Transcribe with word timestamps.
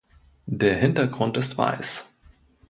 Der 0.47 0.75
Hintergrund 0.77 1.37
ist 1.37 1.59
weiß. 1.59 2.15